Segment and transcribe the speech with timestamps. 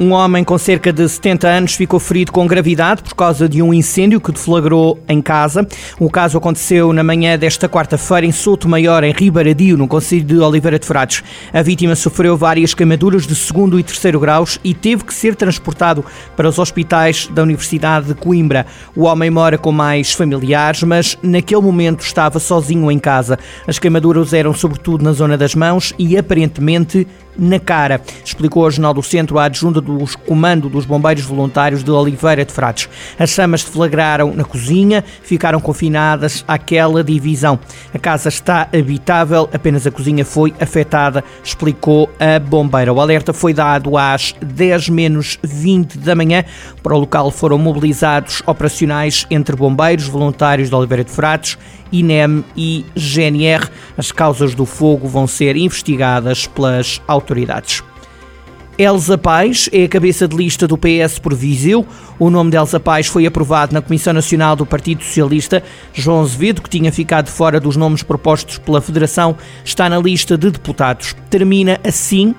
[0.00, 3.74] Um homem com cerca de 70 anos ficou ferido com gravidade por causa de um
[3.74, 5.66] incêndio que deflagrou em casa.
[5.98, 10.38] O caso aconteceu na manhã desta quarta-feira em Souto Maior, em Ribaradio, no Conselho de
[10.38, 11.24] Oliveira de Frades.
[11.52, 16.04] A vítima sofreu várias queimaduras de segundo e terceiro graus e teve que ser transportado
[16.36, 18.66] para os hospitais da Universidade de Coimbra.
[18.94, 23.36] O homem mora com mais familiares, mas naquele momento estava sozinho em casa.
[23.66, 27.04] As queimaduras eram sobretudo na zona das mãos e aparentemente
[27.38, 31.90] na cara, explicou ao Jornal do Centro a adjunta do Comando dos Bombeiros Voluntários de
[31.90, 32.88] Oliveira de Frades.
[33.18, 37.58] As chamas deflagraram na cozinha, ficaram confinadas àquela divisão.
[37.94, 42.92] A casa está habitável, apenas a cozinha foi afetada, explicou a bombeira.
[42.92, 46.44] O alerta foi dado às 10 menos 20 da manhã.
[46.82, 51.56] Para o local foram mobilizados operacionais entre bombeiros voluntários de Oliveira de Frades
[51.92, 53.68] INEM e GNR.
[53.96, 57.82] As causas do fogo vão ser investigadas pelas autoridades.
[58.78, 61.84] Elsa Paz é a cabeça de lista do PS por Viseu.
[62.16, 65.64] O nome de Elsa Paz foi aprovado na Comissão Nacional do Partido Socialista.
[65.92, 70.48] João Azevedo, que tinha ficado fora dos nomes propostos pela Federação, está na lista de
[70.48, 71.16] deputados.
[71.28, 72.36] Termina assim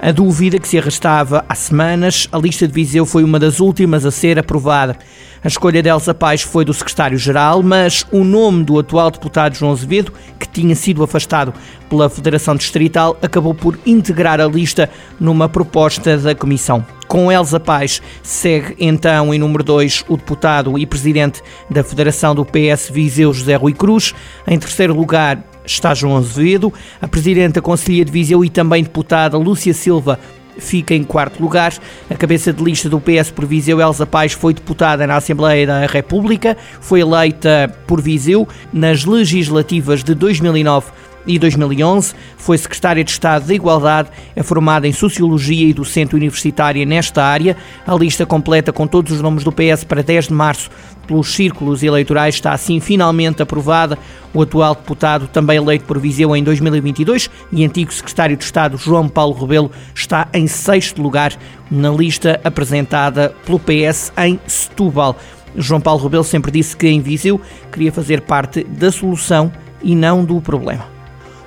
[0.00, 4.06] a dúvida que se arrastava há semanas, a lista de Viseu foi uma das últimas
[4.06, 4.96] a ser aprovada.
[5.42, 9.72] A escolha de Elsa Paz foi do secretário-geral, mas o nome do atual deputado João
[9.72, 11.52] Azevedo, que tinha sido afastado
[11.88, 16.84] pela Federação Distrital, acabou por integrar a lista numa proposta da Comissão.
[17.08, 22.44] Com Elsa Paz segue então em número 2 o deputado e presidente da Federação do
[22.44, 24.14] PS Viseu José Rui Cruz.
[24.46, 29.36] Em terceiro lugar, está João Azevedo, a Presidente da Conselhia de Viseu e também deputada
[29.36, 30.18] Lúcia Silva
[30.58, 31.72] fica em quarto lugar.
[32.10, 35.86] A cabeça de lista do PS por Viseu, Elsa Paz, foi deputada na Assembleia da
[35.86, 40.90] República, foi eleita por Viseu nas legislativas de 2009
[41.28, 42.14] e 2011.
[42.36, 47.56] Foi secretária de Estado da Igualdade, é formada em Sociologia e docente universitária nesta área.
[47.86, 50.70] A lista completa com todos os nomes do PS para 10 de março
[51.06, 53.98] pelos círculos eleitorais está assim finalmente aprovada.
[54.32, 59.08] O atual deputado, também eleito por Viseu em 2022 e antigo secretário de Estado João
[59.08, 61.36] Paulo Rebelo, está em sexto lugar
[61.70, 65.16] na lista apresentada pelo PS em Setúbal.
[65.56, 67.40] João Paulo Rebelo sempre disse que em Viseu
[67.72, 69.50] queria fazer parte da solução
[69.82, 70.97] e não do problema.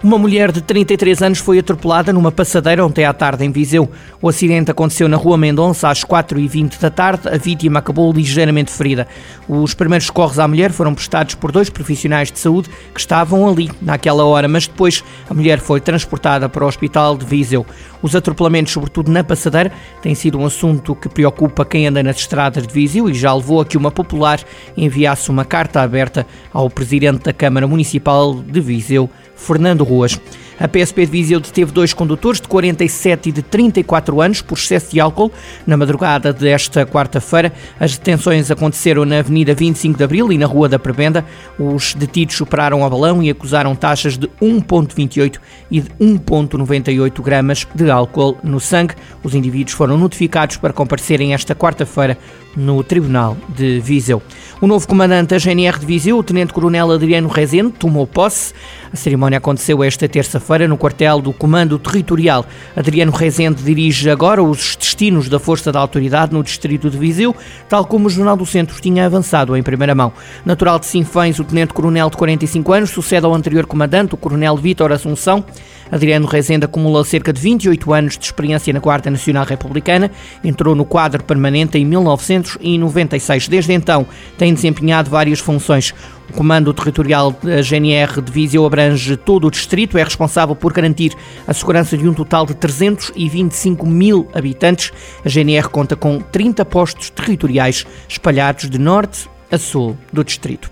[0.00, 3.90] Uma mulher de 33 anos foi atropelada numa passadeira ontem à tarde em Viseu.
[4.22, 7.28] O acidente aconteceu na Rua Mendonça às 4h20 da tarde.
[7.28, 9.08] A vítima acabou ligeiramente ferida.
[9.48, 13.72] Os primeiros socorros à mulher foram prestados por dois profissionais de saúde que estavam ali
[13.82, 17.66] naquela hora, mas depois a mulher foi transportada para o hospital de Viseu.
[18.00, 22.64] Os atropelamentos, sobretudo na passadeira, têm sido um assunto que preocupa quem anda nas estradas
[22.64, 24.38] de Viseu e já levou a que uma popular
[24.76, 30.20] enviasse uma carta aberta ao presidente da Câmara Municipal de Viseu, Fernando Ruas.
[30.60, 34.90] A PSP de Viseu deteve dois condutores de 47 e de 34 anos por excesso
[34.90, 35.30] de álcool
[35.64, 37.52] na madrugada desta quarta-feira.
[37.78, 41.24] As detenções aconteceram na Avenida 25 de Abril e na Rua da Prebenda.
[41.56, 45.38] Os detidos superaram a balão e acusaram taxas de 1,28
[45.70, 48.94] e de 1,98 gramas de álcool no sangue.
[49.22, 52.18] Os indivíduos foram notificados para comparecerem esta quarta-feira
[52.56, 54.20] no Tribunal de Viseu.
[54.60, 58.52] O novo comandante da GNR de Viseu, o Tenente-Coronel Adriano Rezende, tomou posse.
[58.92, 62.46] A cerimónia aconteceu esta terça-feira no quartel do Comando Territorial.
[62.74, 67.36] Adriano Rezende dirige agora os destinos da Força da Autoridade no distrito de Viseu,
[67.68, 70.10] tal como o Jornal do Centro tinha avançado em primeira mão.
[70.46, 74.90] Natural de Sinfães, o Tenente-Coronel de 45 anos sucede ao anterior comandante, o Coronel Vítor
[74.90, 75.44] Assunção.
[75.90, 80.10] Adriano Rezende acumula cerca de 28 anos de experiência na Guarda Nacional Republicana,
[80.44, 83.48] entrou no quadro permanente em 1996.
[83.48, 84.06] Desde então
[84.36, 85.94] tem desempenhado várias funções.
[86.30, 91.12] O Comando Territorial da GNR de Viseu abrange todo o distrito, é responsável por garantir
[91.46, 94.92] a segurança de um total de 325 mil habitantes.
[95.24, 100.70] A GNR conta com 30 postos territoriais espalhados de norte a sul do distrito.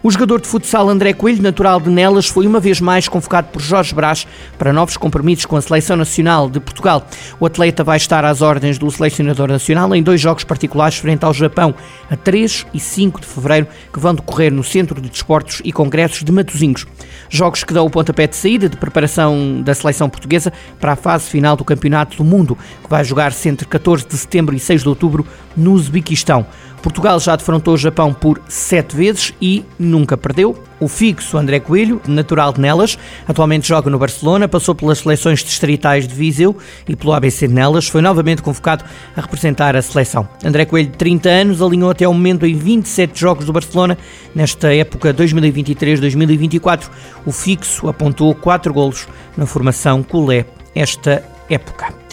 [0.00, 3.60] O jogador de futsal André Coelho, natural de Nelas, foi uma vez mais convocado por
[3.60, 7.04] Jorge Brás para novos compromissos com a Seleção Nacional de Portugal.
[7.40, 11.34] O atleta vai estar às ordens do selecionador nacional em dois jogos particulares frente ao
[11.34, 11.74] Japão,
[12.08, 16.22] a 3 e 5 de fevereiro, que vão decorrer no Centro de Desportos e Congressos
[16.22, 16.86] de Matosinhos.
[17.28, 21.28] Jogos que dão o pontapé de saída de preparação da seleção portuguesa para a fase
[21.28, 24.88] final do Campeonato do Mundo, que vai jogar-se entre 14 de setembro e 6 de
[24.88, 26.46] outubro no Uzbequistão.
[26.82, 30.56] Portugal já defrontou o Japão por sete vezes e nunca perdeu.
[30.80, 32.96] O fixo André Coelho, natural de Nelas,
[33.26, 36.56] atualmente joga no Barcelona, passou pelas seleções distritais de Viseu
[36.88, 38.84] e pelo ABC de Nelas, foi novamente convocado
[39.16, 40.28] a representar a seleção.
[40.44, 43.98] André Coelho, de 30 anos, alinhou até ao momento em 27 jogos do Barcelona.
[44.34, 46.88] Nesta época 2023-2024,
[47.26, 52.07] o fixo apontou 4 golos na formação Colé esta época.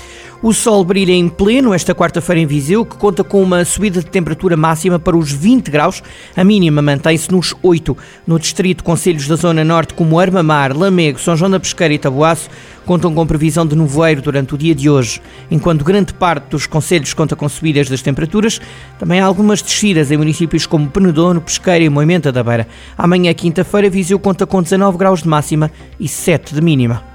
[0.46, 4.06] O sol brilha em pleno esta quarta-feira em Viseu, que conta com uma subida de
[4.06, 6.04] temperatura máxima para os 20 graus.
[6.36, 7.98] A mínima mantém-se nos 8.
[8.28, 12.48] No distrito, conselhos da zona norte como Armamar, Lamego, São João da Pesqueira e Taboaço
[12.86, 15.20] contam com previsão de nevoeiro durante o dia de hoje.
[15.50, 18.62] Enquanto grande parte dos conselhos conta com subidas das temperaturas,
[19.00, 22.68] também há algumas descidas em municípios como Penedono, Pesqueira e Moimenta da Beira.
[22.96, 27.15] Amanhã, quinta-feira, Viseu conta com 19 graus de máxima e 7 de mínima.